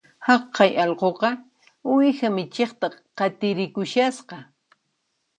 [0.27, 1.29] Haqay allquqa
[1.91, 4.37] uwiha michiqta qatirikushasqa